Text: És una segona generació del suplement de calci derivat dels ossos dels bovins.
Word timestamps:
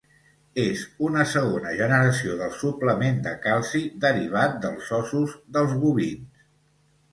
És 0.61 0.79
una 1.07 1.25
segona 1.33 1.73
generació 1.81 2.39
del 2.39 2.55
suplement 2.63 3.21
de 3.27 3.35
calci 3.45 3.83
derivat 4.09 4.59
dels 4.67 4.91
ossos 5.03 5.39
dels 5.59 5.79
bovins. 5.87 6.45